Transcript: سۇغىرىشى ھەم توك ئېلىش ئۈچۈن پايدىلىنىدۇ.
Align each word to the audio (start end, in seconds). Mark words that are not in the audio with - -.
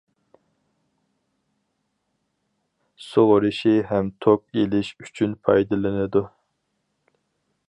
سۇغىرىشى 3.11 3.77
ھەم 3.93 4.11
توك 4.27 4.45
ئېلىش 4.61 4.93
ئۈچۈن 5.05 5.41
پايدىلىنىدۇ. 5.47 6.29